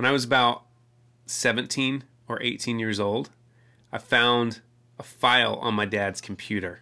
[0.00, 0.62] when I was about
[1.26, 3.28] 17 or 18 years old,
[3.92, 4.62] I found
[4.98, 6.80] a file on my dad's computer.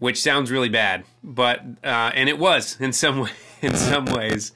[0.00, 3.26] Which sounds really bad, but uh, and it was in some
[3.62, 4.52] in some ways.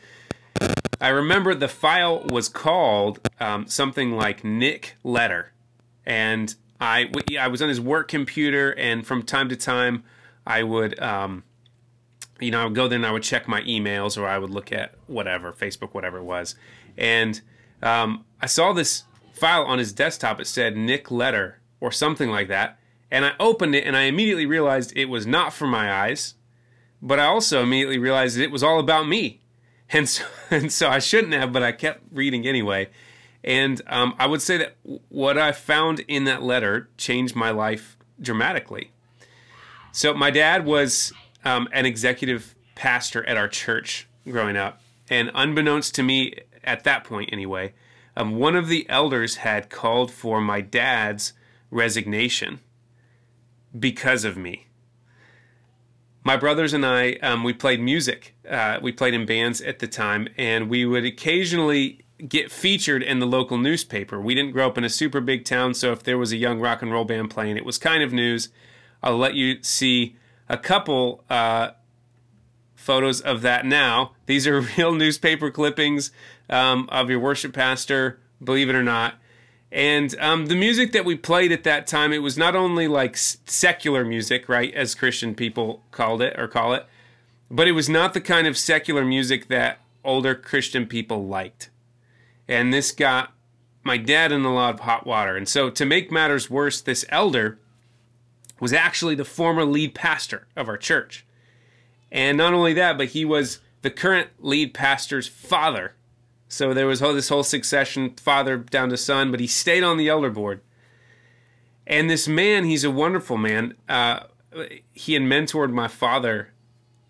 [1.00, 5.52] I remember the file was called um, something like Nick Letter,
[6.04, 7.10] and I
[7.40, 10.04] I was on his work computer, and from time to time
[10.46, 11.44] I would um,
[12.44, 14.50] you know I would go there and I would check my emails or I would
[14.50, 16.54] look at whatever Facebook whatever it was,
[16.96, 17.40] and
[17.82, 20.40] um, I saw this file on his desktop.
[20.40, 22.78] It said Nick Letter or something like that,
[23.10, 26.34] and I opened it and I immediately realized it was not for my eyes,
[27.02, 29.40] but I also immediately realized it was all about me
[29.90, 32.88] and so, and so I shouldn't have, but I kept reading anyway.
[33.42, 34.76] And um, I would say that
[35.10, 38.90] what I found in that letter changed my life dramatically.
[39.92, 41.12] So my dad was
[41.44, 47.04] um, an executive pastor at our church growing up, and unbeknownst to me at that
[47.04, 47.74] point anyway,
[48.16, 51.32] um, one of the elders had called for my dad's
[51.70, 52.60] resignation
[53.78, 54.66] because of me
[56.24, 58.34] my brothers and I, um, we played music.
[58.48, 63.18] Uh, we played in bands at the time, and we would occasionally get featured in
[63.18, 64.18] the local newspaper.
[64.20, 66.60] We didn't grow up in a super big town, so if there was a young
[66.60, 68.48] rock and roll band playing, it was kind of news.
[69.02, 70.16] I'll let you see
[70.48, 71.70] a couple uh,
[72.74, 74.12] photos of that now.
[74.26, 76.10] These are real newspaper clippings
[76.48, 79.14] um, of your worship pastor, believe it or not.
[79.72, 83.16] And um, the music that we played at that time, it was not only like
[83.16, 86.86] secular music, right, as Christian people called it or call it,
[87.50, 91.70] but it was not the kind of secular music that older Christian people liked.
[92.46, 93.32] And this got
[93.82, 95.36] my dad in a lot of hot water.
[95.36, 97.58] And so, to make matters worse, this elder
[98.64, 101.24] was actually the former lead pastor of our church.
[102.10, 105.94] And not only that, but he was the current lead pastor's father
[106.54, 110.08] so there was this whole succession, father down to son, but he stayed on the
[110.08, 110.60] elder board.
[111.84, 113.74] And this man, he's a wonderful man.
[113.88, 114.20] Uh,
[114.92, 116.50] he had mentored my father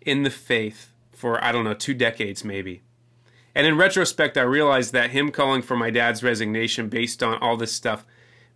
[0.01, 2.81] in the faith for, I don't know, two decades maybe.
[3.53, 7.55] And in retrospect, I realized that him calling for my dad's resignation based on all
[7.55, 8.03] this stuff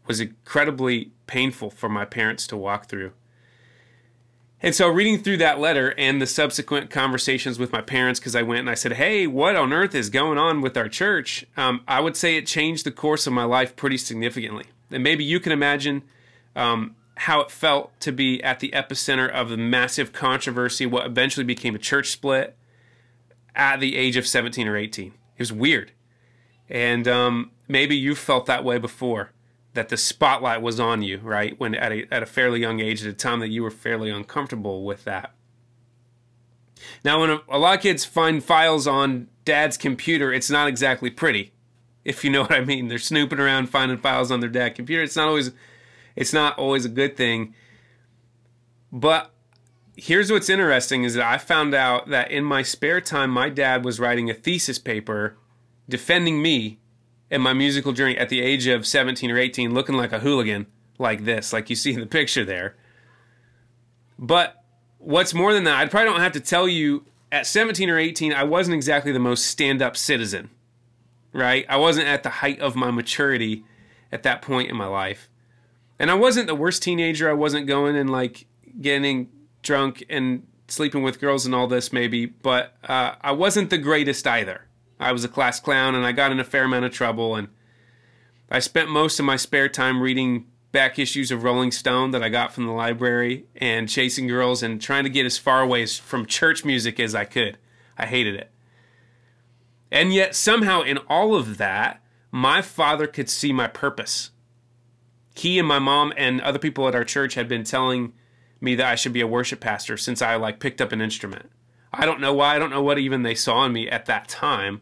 [0.10, 3.14] was incredibly painful for my parents to walk through.
[4.62, 8.42] And so, reading through that letter and the subsequent conversations with my parents, because I
[8.42, 11.46] went and I said, Hey, what on earth is going on with our church?
[11.56, 14.66] Um, I would say it changed the course of my life pretty significantly.
[14.92, 16.02] And maybe you can imagine
[16.58, 21.46] um, how it felt to be at the epicenter of the massive controversy, what eventually
[21.46, 22.58] became a church split
[23.56, 25.08] at the age of 17 or 18.
[25.08, 25.92] It was weird.
[26.68, 29.32] And um, maybe you felt that way before
[29.74, 31.60] that the spotlight was on you, right?
[31.60, 34.10] When at a, at a fairly young age, at a time that you were fairly
[34.10, 35.34] uncomfortable with that.
[37.04, 41.10] Now, when a, a lot of kids find files on dad's computer, it's not exactly
[41.10, 41.54] pretty,
[42.04, 42.88] if you know what I mean.
[42.88, 45.04] They're snooping around finding files on their dad's computer.
[45.04, 45.52] It's not always,
[46.16, 47.54] it's not always a good thing.
[48.92, 49.32] But
[49.96, 53.86] here's what's interesting: is that I found out that in my spare time, my dad
[53.86, 55.38] was writing a thesis paper
[55.88, 56.80] defending me
[57.32, 60.68] in my musical journey at the age of 17 or 18 looking like a hooligan
[60.98, 62.76] like this, like you see in the picture there.
[64.18, 64.64] But
[64.98, 68.34] what's more than that, I probably don't have to tell you at 17 or 18,
[68.34, 70.50] I wasn't exactly the most stand up citizen,
[71.32, 71.66] right?
[71.70, 73.64] I wasn't at the height of my maturity
[74.12, 75.30] at that point in my life.
[76.00, 77.30] And I wasn't the worst teenager.
[77.30, 78.46] I wasn't going and like
[78.82, 79.30] getting
[79.62, 84.26] drunk and sleeping with girls and all this, maybe, but uh, I wasn't the greatest
[84.26, 84.66] either.
[85.00, 87.36] I was a class clown and I got in a fair amount of trouble.
[87.36, 87.48] And
[88.50, 92.30] I spent most of my spare time reading back issues of Rolling Stone that I
[92.30, 96.26] got from the library and chasing girls and trying to get as far away from
[96.26, 97.58] church music as I could.
[97.98, 98.52] I hated it.
[99.92, 104.30] And yet, somehow, in all of that, my father could see my purpose.
[105.34, 108.14] He and my mom and other people at our church had been telling
[108.62, 111.50] me that I should be a worship pastor since I like picked up an instrument.
[111.92, 112.56] I don't know why.
[112.56, 114.82] I don't know what even they saw in me at that time.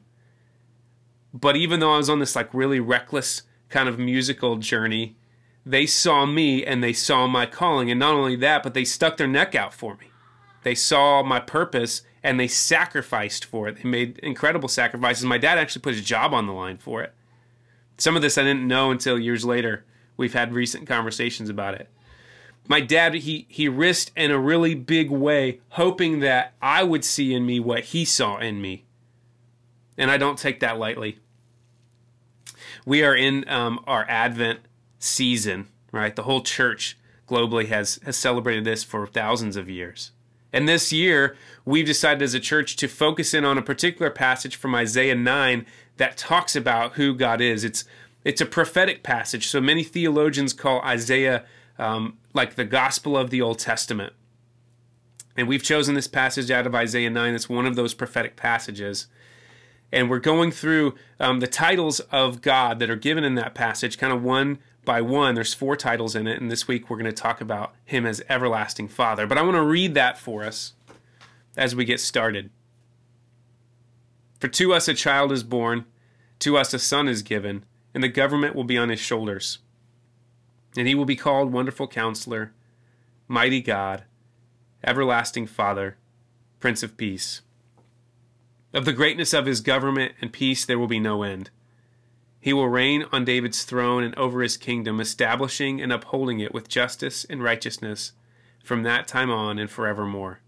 [1.39, 5.15] But even though I was on this like really reckless kind of musical journey,
[5.63, 7.91] they saw me and they saw my calling.
[7.91, 10.07] And not only that, but they stuck their neck out for me.
[10.63, 13.83] They saw my purpose and they sacrificed for it.
[13.83, 15.25] They made incredible sacrifices.
[15.25, 17.13] My dad actually put his job on the line for it.
[17.99, 19.85] Some of this I didn't know until years later.
[20.15, 21.87] We've had recent conversations about it.
[22.67, 27.33] My dad, he, he risked in a really big way, hoping that I would see
[27.33, 28.85] in me what he saw in me.
[29.97, 31.19] And I don't take that lightly
[32.87, 34.61] we are in um, our Advent
[34.97, 36.15] season, right?
[36.15, 36.97] The whole church
[37.27, 40.11] globally has has celebrated this for thousands of years.
[40.53, 41.35] And this year,
[41.65, 45.65] we've decided as a church to focus in on a particular passage from Isaiah 9
[45.97, 47.65] that talks about who God is.
[47.65, 47.83] It's
[48.23, 49.47] it's a prophetic passage.
[49.47, 51.43] So many theologians call Isaiah
[51.77, 54.13] um, like the gospel of the Old Testament.
[55.35, 57.35] And we've chosen this passage out of Isaiah 9.
[57.35, 59.07] It's one of those prophetic passages.
[59.91, 63.97] And we're going through um, the titles of God that are given in that passage,
[63.97, 65.35] kind of one by one.
[65.35, 66.41] There's four titles in it.
[66.41, 69.25] And this week we're going to talk about Him as Everlasting Father.
[69.25, 70.73] But I want to read that for us
[71.55, 72.49] as we get started.
[74.39, 75.85] For to us a child is born,
[76.39, 79.59] to us a son is given, and the government will be on his shoulders.
[80.77, 82.53] And he will be called Wonderful Counselor,
[83.27, 84.03] Mighty God,
[84.83, 85.97] Everlasting Father,
[86.59, 87.41] Prince of Peace.
[88.77, 91.49] Of the greatness of his government and peace there will be no end.
[92.39, 96.69] He will reign on David's throne and over his kingdom, establishing and upholding it with
[96.69, 98.11] justice and righteousness
[98.63, 100.41] from that time on and forevermore.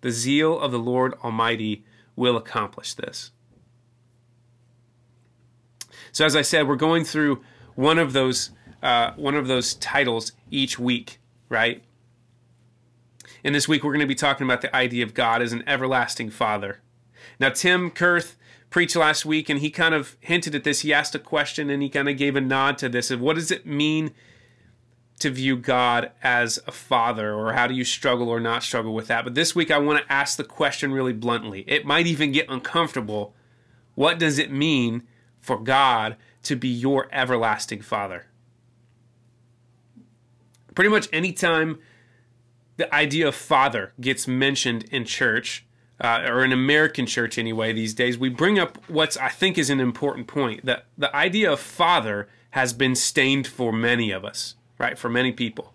[0.00, 1.84] The zeal of the Lord Almighty
[2.16, 3.30] will accomplish this.
[6.10, 7.44] So, as I said, we're going through
[7.76, 8.50] one of those
[8.82, 11.84] uh, one of those titles each week, right?
[13.44, 15.62] And this week we're going to be talking about the idea of God as an
[15.68, 16.80] everlasting Father.
[17.38, 18.36] Now, Tim Kurth
[18.70, 20.80] preached last week, and he kind of hinted at this.
[20.80, 23.36] He asked a question, and he kind of gave a nod to this of what
[23.36, 24.12] does it mean
[25.18, 29.06] to view God as a father, or how do you struggle or not struggle with
[29.08, 29.24] that?
[29.24, 31.64] But this week I want to ask the question really bluntly.
[31.66, 33.34] It might even get uncomfortable.
[33.94, 35.04] What does it mean
[35.40, 38.26] for God to be your everlasting father?
[40.74, 41.78] Pretty much anytime
[42.76, 45.64] the idea of father gets mentioned in church,
[46.00, 49.70] uh, or an American church anyway, these days, we bring up what's I think is
[49.70, 50.64] an important point.
[50.64, 54.98] That the idea of father has been stained for many of us right?
[54.98, 55.72] For many people.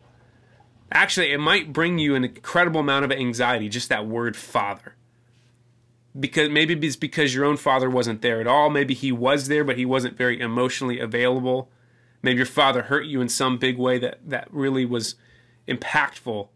[0.91, 4.95] Actually, it might bring you an incredible amount of anxiety, just that word father.
[6.19, 8.69] Because maybe it's because your own father wasn't there at all.
[8.69, 11.69] Maybe he was there, but he wasn't very emotionally available.
[12.21, 15.15] Maybe your father hurt you in some big way that, that really was
[15.67, 16.49] impactful.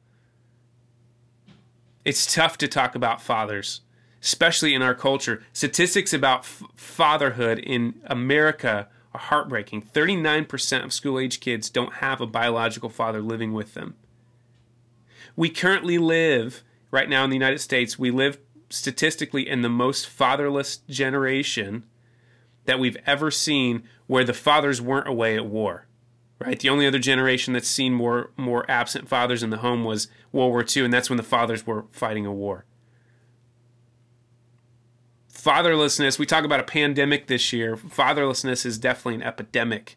[2.05, 3.81] It's tough to talk about fathers,
[4.21, 5.41] especially in our culture.
[5.51, 9.81] Statistics about f- fatherhood in America are heartbreaking.
[9.81, 13.95] 39% of school age kids don't have a biological father living with them.
[15.35, 18.37] We currently live, right now in the United States, we live
[18.69, 21.85] statistically in the most fatherless generation
[22.65, 25.87] that we've ever seen where the fathers weren't away at war.
[26.39, 26.59] Right?
[26.59, 30.51] The only other generation that's seen more more absent fathers in the home was World
[30.51, 32.65] War II, and that's when the fathers were fighting a war
[35.45, 37.77] fatherlessness, we talk about a pandemic this year.
[37.77, 39.95] Fatherlessness is definitely an epidemic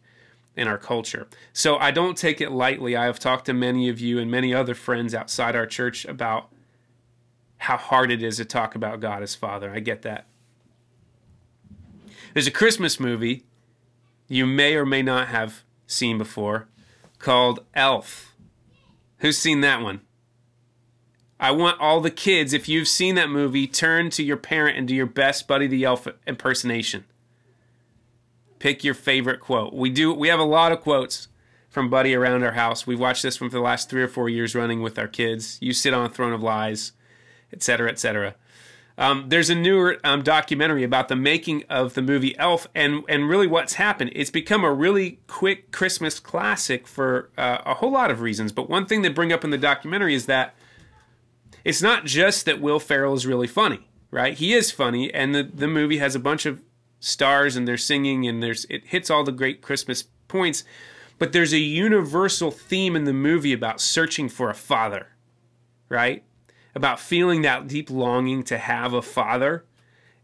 [0.55, 1.27] in our culture.
[1.53, 2.95] So I don't take it lightly.
[2.95, 6.49] I have talked to many of you and many other friends outside our church about
[7.57, 9.71] how hard it is to talk about God as Father.
[9.73, 10.27] I get that.
[12.33, 13.45] There's a Christmas movie
[14.27, 16.67] you may or may not have seen before
[17.17, 18.33] called Elf.
[19.17, 20.01] Who's seen that one?
[21.39, 24.87] I want all the kids, if you've seen that movie, turn to your parent and
[24.87, 27.05] do your best Buddy the Elf impersonation.
[28.59, 29.73] Pick your favorite quote.
[29.73, 31.29] We do we have a lot of quotes
[31.69, 32.85] from Buddy around our house.
[32.85, 35.57] We've watched this one for the last three or four years running with our kids.
[35.61, 36.91] You sit on a throne of lies,
[37.53, 38.35] etc., etc.
[38.99, 43.29] Um, there's a newer um, documentary about the making of the movie Elf, and and
[43.29, 44.11] really what's happened.
[44.13, 48.51] It's become a really quick Christmas classic for uh, a whole lot of reasons.
[48.51, 50.53] But one thing they bring up in the documentary is that
[51.63, 54.37] it's not just that Will Ferrell is really funny, right?
[54.37, 56.61] He is funny, and the the movie has a bunch of
[56.99, 60.65] stars and they're singing and there's it hits all the great Christmas points,
[61.17, 65.07] but there's a universal theme in the movie about searching for a father,
[65.87, 66.25] right?
[66.75, 69.65] About feeling that deep longing to have a father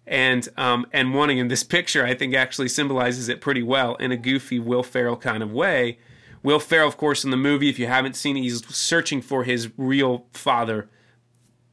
[0.07, 1.39] and um, and wanting.
[1.39, 5.17] And this picture, I think, actually symbolizes it pretty well in a goofy Will Ferrell
[5.17, 5.97] kind of way.
[6.43, 9.43] Will Ferrell, of course, in the movie, if you haven't seen it, he's searching for
[9.43, 10.87] his real father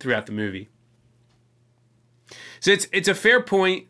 [0.01, 0.71] throughout the movie.
[2.61, 3.87] So it's it's a fair point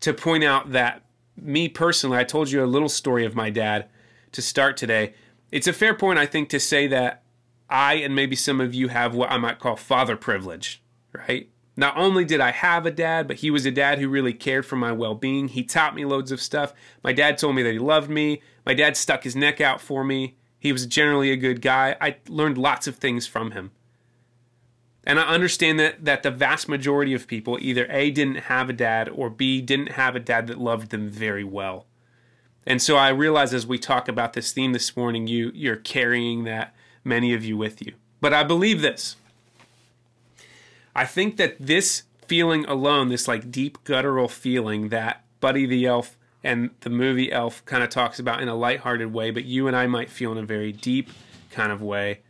[0.00, 1.04] to point out that
[1.36, 3.88] me personally, I told you a little story of my dad
[4.32, 5.14] to start today.
[5.50, 7.22] It's a fair point, I think, to say that
[7.68, 10.82] I and maybe some of you have what I might call father privilege,
[11.12, 11.48] right?
[11.76, 14.66] Not only did I have a dad, but he was a dad who really cared
[14.66, 15.48] for my well being.
[15.48, 16.74] He taught me loads of stuff.
[17.04, 18.42] My dad told me that he loved me.
[18.66, 20.36] My dad stuck his neck out for me.
[20.58, 21.96] He was generally a good guy.
[22.00, 23.70] I learned lots of things from him.
[25.04, 28.72] And I understand that that the vast majority of people either A didn't have a
[28.74, 31.86] dad or B didn't have a dad that loved them very well.
[32.66, 36.42] And so I realize as we talk about this theme this morning, you you're carrying
[36.44, 36.74] that
[37.04, 37.94] many of you with you.
[38.20, 39.16] But I believe this
[40.98, 46.16] I think that this feeling alone, this like deep guttural feeling that Buddy the Elf
[46.42, 49.76] and the movie Elf kind of talks about in a lighthearted way, but you and
[49.76, 51.10] I might feel in a very deep
[51.52, 52.20] kind of way.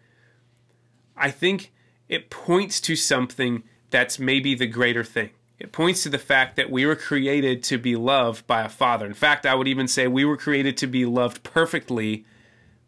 [1.17, 1.73] I think
[2.11, 5.31] it points to something that's maybe the greater thing.
[5.59, 9.07] It points to the fact that we were created to be loved by a father.
[9.07, 12.27] In fact, I would even say we were created to be loved perfectly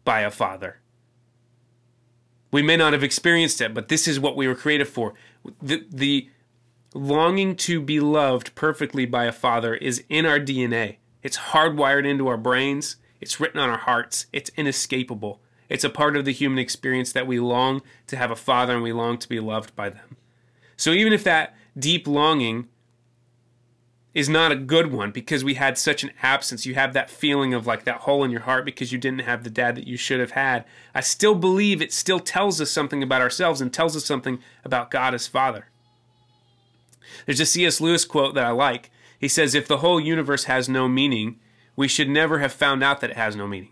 [0.05, 0.77] by a father.
[2.51, 5.13] We may not have experienced it, but this is what we were created for.
[5.61, 6.29] The, the
[6.93, 10.97] longing to be loved perfectly by a father is in our DNA.
[11.23, 15.39] It's hardwired into our brains, it's written on our hearts, it's inescapable.
[15.69, 18.83] It's a part of the human experience that we long to have a father and
[18.83, 20.17] we long to be loved by them.
[20.75, 22.67] So even if that deep longing
[24.13, 27.53] is not a good one because we had such an absence, you have that feeling
[27.53, 29.95] of like that hole in your heart because you didn't have the dad that you
[29.95, 30.65] should have had.
[30.93, 34.91] I still believe it still tells us something about ourselves and tells us something about
[34.91, 35.67] God as Father.
[37.25, 37.79] There's a C.S.
[37.79, 38.89] Lewis quote that I like.
[39.19, 41.39] He says, If the whole universe has no meaning,
[41.75, 43.71] we should never have found out that it has no meaning.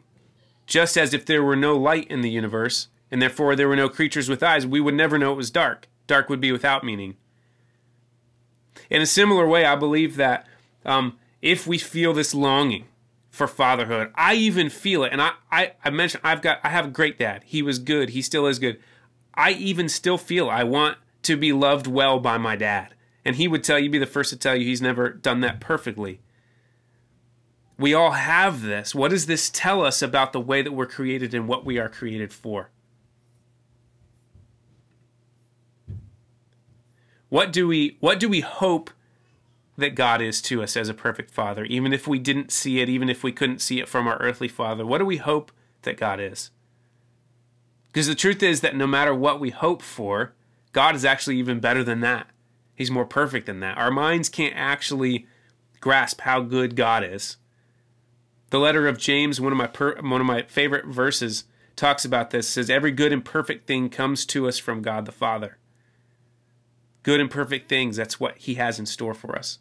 [0.67, 3.89] Just as if there were no light in the universe, and therefore there were no
[3.89, 5.87] creatures with eyes, we would never know it was dark.
[6.07, 7.17] Dark would be without meaning.
[8.89, 10.47] In a similar way, I believe that
[10.85, 12.85] um, if we feel this longing
[13.29, 15.11] for fatherhood, I even feel it.
[15.11, 17.43] And I, I, I mentioned I've got I have a great dad.
[17.45, 18.09] He was good.
[18.09, 18.79] He still is good.
[19.33, 22.93] I even still feel I want to be loved well by my dad.
[23.23, 25.59] And he would tell you, be the first to tell you, he's never done that
[25.59, 26.19] perfectly.
[27.77, 28.95] We all have this.
[28.95, 31.89] What does this tell us about the way that we're created and what we are
[31.89, 32.71] created for?
[37.29, 38.89] What do we what do we hope
[39.77, 42.89] that God is to us as a perfect father, even if we didn't see it,
[42.89, 44.85] even if we couldn't see it from our earthly father?
[44.85, 45.51] What do we hope
[45.83, 46.51] that God is?
[47.87, 50.33] Because the truth is that no matter what we hope for,
[50.73, 52.27] God is actually even better than that.
[52.75, 53.77] He's more perfect than that.
[53.77, 55.27] Our minds can't actually
[55.79, 57.37] grasp how good God is.
[58.49, 61.45] The letter of James, one of my per, one of my favorite verses,
[61.75, 62.47] talks about this.
[62.47, 65.58] Says every good and perfect thing comes to us from God the Father.
[67.09, 69.57] Good and perfect things, that's what he has in store for us.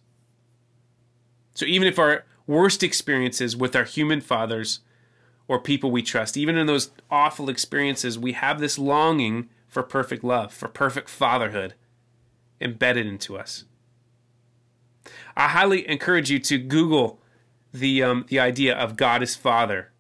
[1.55, 4.81] So even if our worst experiences with our human fathers
[5.49, 10.23] or people we trust, even in those awful experiences, we have this longing for perfect
[10.23, 11.73] love, for perfect fatherhood
[12.61, 13.64] embedded into us.
[15.35, 17.19] I highly encourage you to Google
[17.73, 19.90] the um, the idea of God as Father,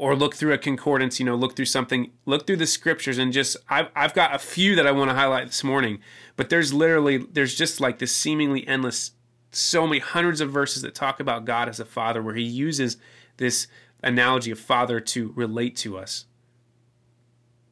[0.00, 1.20] or look through a concordance.
[1.20, 4.38] You know, look through something, look through the scriptures, and just I've I've got a
[4.38, 5.98] few that I want to highlight this morning.
[6.36, 9.10] But there's literally there's just like this seemingly endless,
[9.52, 12.96] so many hundreds of verses that talk about God as a Father, where He uses
[13.36, 13.66] this
[14.02, 16.24] analogy of Father to relate to us.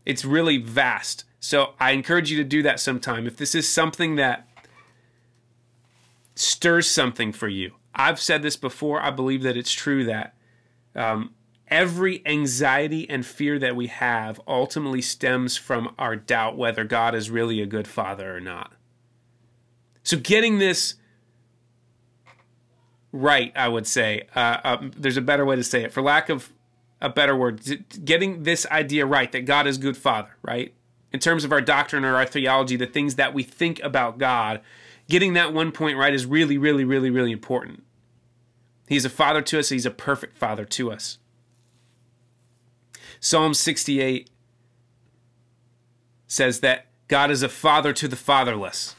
[0.04, 1.24] It's really vast.
[1.40, 3.26] So I encourage you to do that sometime.
[3.26, 4.46] If this is something that
[6.34, 9.00] stirs something for you, I've said this before.
[9.00, 10.34] I believe that it's true that
[10.94, 11.32] um,
[11.70, 17.30] every anxiety and fear that we have ultimately stems from our doubt whether God is
[17.30, 18.72] really a good father or not.
[20.02, 20.94] So, getting this
[23.12, 26.28] right, I would say, uh, uh, there's a better way to say it, for lack
[26.28, 26.52] of
[27.00, 27.60] a better word,
[28.04, 30.74] getting this idea right that God is good father, right?
[31.12, 34.60] In terms of our doctrine or our theology, the things that we think about God,
[35.08, 37.82] getting that one point right is really, really, really, really important.
[38.88, 41.18] He's a father to us, he's a perfect father to us.
[43.20, 44.30] Psalm 68
[46.26, 48.94] says that God is a father to the fatherless.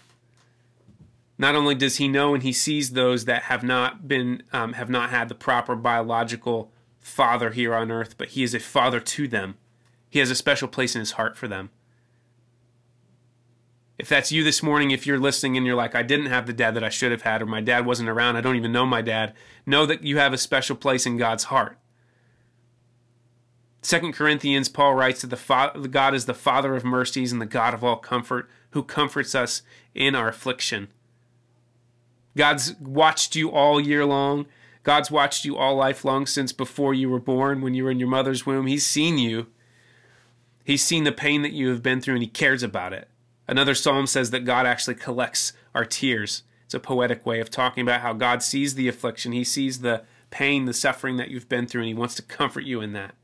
[1.37, 4.89] Not only does he know and he sees those that have not been um, have
[4.89, 9.27] not had the proper biological father here on earth, but he is a father to
[9.27, 9.57] them.
[10.09, 11.69] He has a special place in his heart for them.
[13.97, 16.53] If that's you this morning, if you're listening and you're like, I didn't have the
[16.53, 18.85] dad that I should have had, or my dad wasn't around, I don't even know
[18.85, 19.33] my dad,
[19.65, 21.77] know that you have a special place in God's heart.
[23.81, 27.45] Second Corinthians, Paul writes that the Father, God is the Father of mercies and the
[27.45, 29.61] God of all comfort, who comforts us
[29.95, 30.89] in our affliction.
[32.35, 34.45] God's watched you all year long.
[34.83, 37.99] God's watched you all life long since before you were born, when you were in
[37.99, 38.67] your mother's womb.
[38.67, 39.47] He's seen you.
[40.63, 43.07] He's seen the pain that you have been through and he cares about it.
[43.47, 46.43] Another psalm says that God actually collects our tears.
[46.65, 50.03] It's a poetic way of talking about how God sees the affliction, He sees the
[50.29, 53.15] pain, the suffering that you've been through, and He wants to comfort you in that.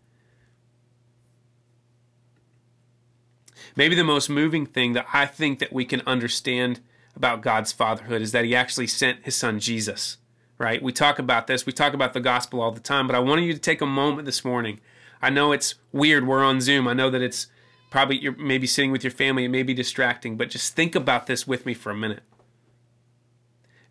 [3.75, 6.79] Maybe the most moving thing that I think that we can understand
[7.15, 10.17] about God's fatherhood is that He actually sent His Son Jesus.
[10.57, 10.81] Right?
[10.81, 13.43] We talk about this, we talk about the gospel all the time, but I wanted
[13.43, 14.79] you to take a moment this morning.
[15.21, 16.87] I know it's weird, we're on Zoom.
[16.87, 17.47] I know that it's
[17.95, 21.27] Probably you're maybe sitting with your family, it may be distracting, but just think about
[21.27, 22.23] this with me for a minute.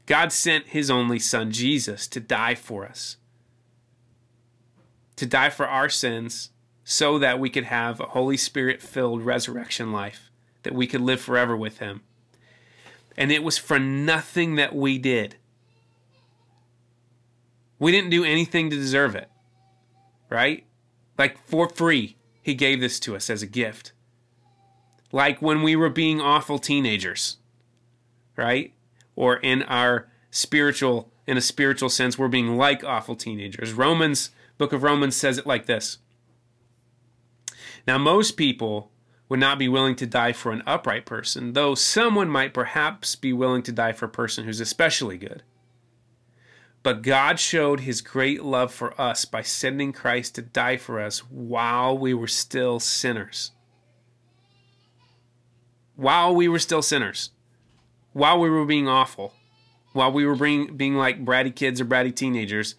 [0.04, 3.16] God sent his only son, Jesus, to die for us,
[5.16, 6.50] to die for our sins,
[6.84, 10.30] so that we could have a Holy Spirit filled resurrection life,
[10.62, 12.02] that we could live forever with him.
[13.16, 15.36] And it was for nothing that we did.
[17.78, 19.28] We didn't do anything to deserve it,
[20.28, 20.64] right?
[21.16, 23.92] Like for free, he gave this to us as a gift.
[25.10, 27.38] Like when we were being awful teenagers,
[28.36, 28.72] right?
[29.16, 33.72] Or in our spiritual, in a spiritual sense, we're being like awful teenagers.
[33.72, 35.98] Romans, book of Romans says it like this.
[37.86, 38.90] Now, most people
[39.28, 43.32] would not be willing to die for an upright person, though someone might perhaps be
[43.32, 45.42] willing to die for a person who's especially good.
[46.82, 51.20] But God showed his great love for us by sending Christ to die for us
[51.30, 53.52] while we were still sinners.
[55.96, 57.30] While we were still sinners.
[58.12, 59.32] While we were being awful.
[59.94, 62.74] While we were being, being like bratty kids or bratty teenagers.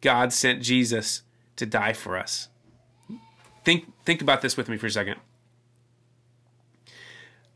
[0.00, 1.22] God sent Jesus
[1.56, 2.48] to die for us.
[3.66, 5.16] Think, think about this with me for a second.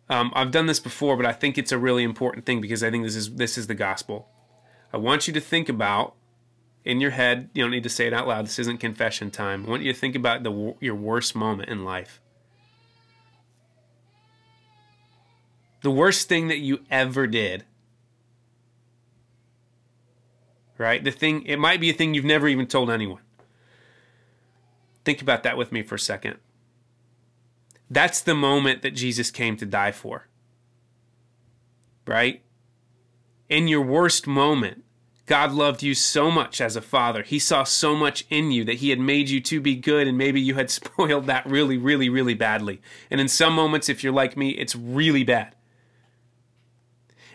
[0.09, 2.91] Um, I've done this before, but I think it's a really important thing because I
[2.91, 4.29] think this is this is the gospel.
[4.93, 6.17] I want you to think about
[6.85, 7.49] in your head.
[7.55, 8.47] You don't need to say it out loud.
[8.47, 9.65] This isn't confession time.
[9.65, 12.21] I want you to think about the your worst moment in life.
[15.83, 17.65] The worst thing that you ever did.
[20.77, 21.05] Right?
[21.05, 23.23] The thing it might be a thing you've never even told anyone.
[25.05, 26.37] Think about that with me for a second.
[27.91, 30.29] That's the moment that Jesus came to die for.
[32.07, 32.43] Right?
[33.49, 34.85] In your worst moment,
[35.27, 37.23] God loved you so much as a father.
[37.23, 40.19] He saw so much in you that He had made you to be good, and
[40.19, 42.81] maybe you had spoiled that really, really, really badly.
[43.11, 45.55] And in some moments, if you're like me, it's really bad.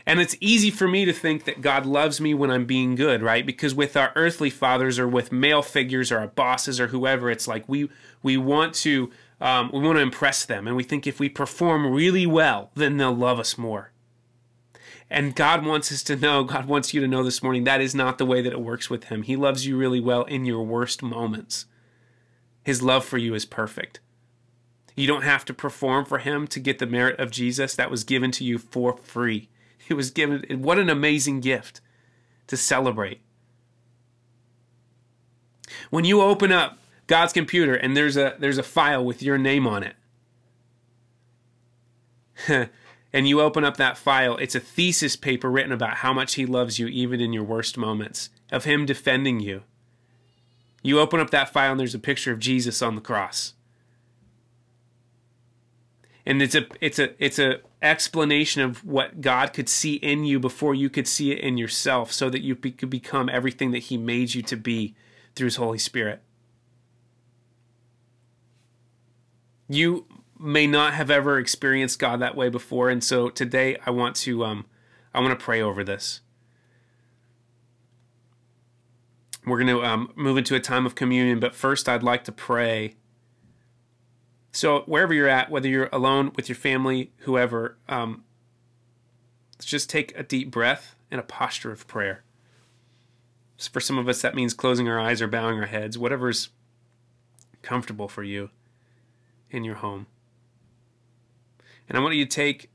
[0.08, 3.24] And it's easy for me to think that God loves me when I'm being good,
[3.24, 3.46] right?
[3.46, 7.48] Because with our earthly fathers or with male figures or our bosses or whoever, it's
[7.48, 7.90] like we
[8.22, 11.92] we want to um, we want to impress them, and we think if we perform
[11.92, 13.92] really well, then they'll love us more.
[15.10, 17.94] And God wants us to know, God wants you to know this morning, that is
[17.94, 19.24] not the way that it works with Him.
[19.24, 21.66] He loves you really well in your worst moments.
[22.64, 24.00] His love for you is perfect.
[24.96, 28.04] You don't have to perform for Him to get the merit of Jesus that was
[28.04, 29.50] given to you for free.
[29.88, 31.82] It was given, what an amazing gift
[32.48, 33.22] to celebrate.
[35.90, 39.68] When you open up God's computer and there's a there's a file with your name
[39.68, 39.96] on it.
[43.14, 46.46] and you open up that file, it's a thesis paper written about how much he
[46.46, 49.64] loves you even in your worst moments, of him defending you.
[50.84, 53.54] You open up that file and there's a picture of Jesus on the cross.
[56.26, 60.40] And it's a it's a it's a explanation of what God could see in you
[60.40, 63.84] before you could see it in yourself so that you be, could become everything that
[63.84, 64.96] he made you to be
[65.36, 66.22] through his Holy Spirit.
[69.68, 70.06] you
[70.40, 74.44] may not have ever experienced God that way before, and so today I want to
[74.44, 74.66] um,
[75.14, 76.22] I want to pray over this.
[79.46, 82.32] We're going to um, move into a time of communion, but first I'd like to
[82.32, 82.96] pray.
[84.56, 88.24] So wherever you're at, whether you're alone with your family, whoever, um,
[89.60, 92.24] just take a deep breath and a posture of prayer.
[93.70, 96.50] For some of us, that means closing our eyes or bowing our heads, whatever's
[97.64, 98.50] comfortable for you
[99.52, 100.08] in your home.
[101.90, 102.70] And I want you to take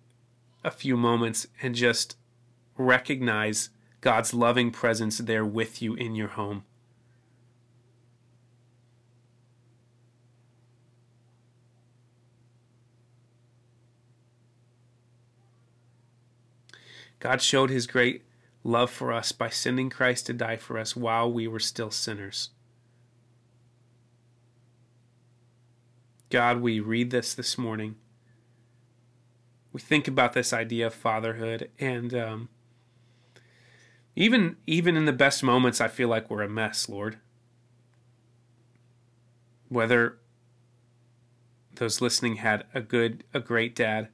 [0.62, 2.14] a few moments and just
[2.76, 3.70] recognize
[4.02, 6.64] God's loving presence there with you in your home.
[17.20, 18.24] God showed his great
[18.64, 22.50] love for us by sending Christ to die for us while we were still sinners.
[26.30, 27.96] God, we read this this morning.
[29.72, 32.48] We think about this idea of fatherhood, and um,
[34.16, 37.18] even even in the best moments, I feel like we're a mess, Lord.
[39.68, 40.18] Whether
[41.74, 44.08] those listening had a good, a great dad,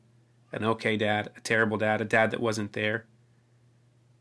[0.57, 3.07] an okay dad, a terrible dad, a dad that wasn't there.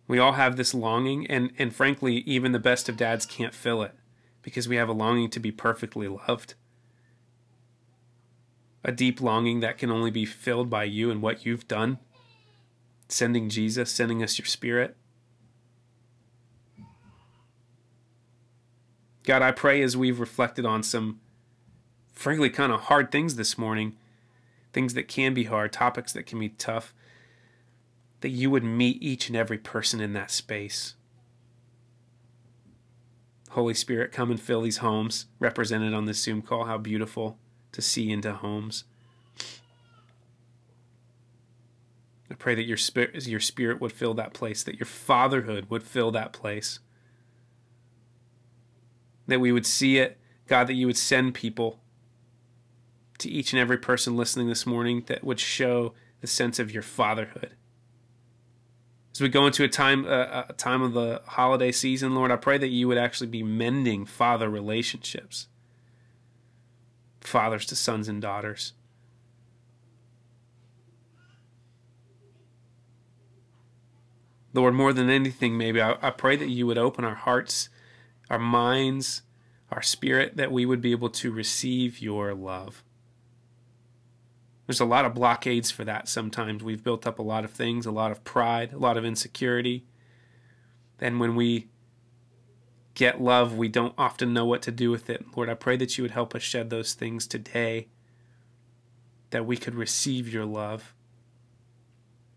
[0.07, 3.81] We all have this longing, and, and frankly, even the best of dads can't fill
[3.81, 3.93] it
[4.43, 6.53] because we have a longing to be perfectly loved
[8.85, 11.97] a deep longing that can only be filled by you and what you've done,
[13.09, 14.95] sending Jesus, sending us your Spirit.
[19.23, 21.19] God, I pray as we've reflected on some
[22.13, 23.97] frankly, kind of hard things this morning,
[24.75, 26.93] things that can be hard, topics that can be tough,
[28.19, 30.95] that you would meet each and every person in that space.
[33.51, 36.65] Holy Spirit, come and fill these homes represented on this Zoom call.
[36.65, 37.37] How beautiful
[37.71, 38.83] to see into homes.
[42.29, 45.83] I pray that your spirit, your spirit would fill that place, that your fatherhood would
[45.83, 46.79] fill that place.
[49.27, 51.79] That we would see it, God, that you would send people
[53.19, 56.83] to each and every person listening this morning that would show the sense of your
[56.83, 57.55] fatherhood
[59.15, 62.35] as we go into a time uh, a time of the holiday season, Lord, I
[62.35, 65.47] pray that you would actually be mending father relationships,
[67.21, 68.73] fathers to sons and daughters.
[74.53, 77.69] Lord, more than anything, maybe I, I pray that you would open our hearts,
[78.29, 79.21] our minds,
[79.71, 82.83] our spirit, that we would be able to receive your love.
[84.65, 86.63] There's a lot of blockades for that sometimes.
[86.63, 89.85] We've built up a lot of things, a lot of pride, a lot of insecurity.
[90.99, 91.67] And when we
[92.95, 95.25] get love, we don't often know what to do with it.
[95.35, 97.89] Lord, I pray that you would help us shed those things today,
[99.29, 100.95] that we could receive your love.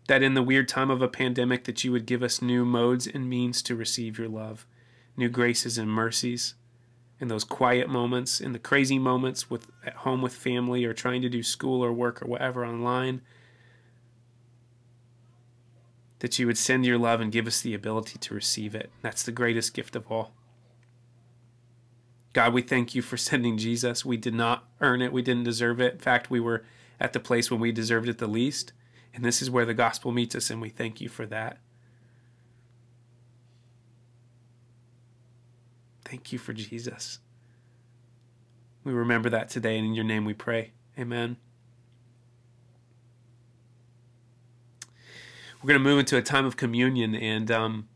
[0.07, 3.07] That in the weird time of a pandemic that you would give us new modes
[3.07, 4.67] and means to receive your love,
[5.15, 6.55] new graces and mercies
[7.19, 11.21] in those quiet moments, in the crazy moments with at home with family or trying
[11.21, 13.21] to do school or work or whatever online.
[16.19, 18.91] That you would send your love and give us the ability to receive it.
[19.01, 20.33] That's the greatest gift of all.
[22.33, 24.05] God, we thank you for sending Jesus.
[24.05, 25.93] We did not earn it, we didn't deserve it.
[25.93, 26.63] In fact, we were
[26.99, 28.73] at the place when we deserved it the least.
[29.13, 31.57] And this is where the gospel meets us, and we thank you for that.
[36.09, 37.19] Thank you for Jesus.
[38.83, 40.71] We remember that today, and in your name we pray.
[40.97, 41.37] Amen.
[45.61, 47.89] We're going to move into a time of communion, and um,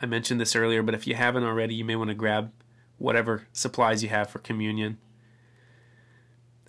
[0.00, 2.50] I mentioned this earlier, but if you haven't already, you may want to grab
[2.96, 4.96] whatever supplies you have for communion.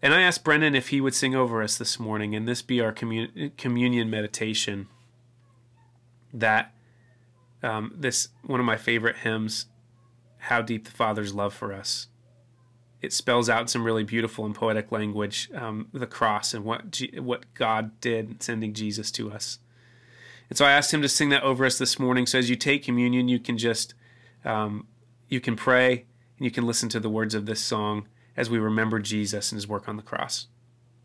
[0.02, 2.82] And I asked Brendan if he would sing over us this morning, and this be
[2.82, 4.90] our commun- communion meditation.
[6.34, 6.74] That
[7.64, 9.68] um, this one of my favorite hymns
[10.46, 12.08] how deep the Father's love for us.
[13.02, 17.20] It spells out some really beautiful and poetic language um, the cross and what G-
[17.20, 19.60] what God did sending Jesus to us.
[20.50, 22.26] And so I asked him to sing that over us this morning.
[22.26, 23.94] So as you take communion, you can just
[24.44, 24.88] um,
[25.30, 26.06] you can pray
[26.38, 29.58] and you can listen to the words of this song as we remember Jesus and
[29.58, 30.48] His work on the cross.